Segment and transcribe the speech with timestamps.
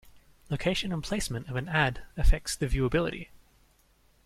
[0.49, 3.27] Location and placement of an ad affects the viewabilty.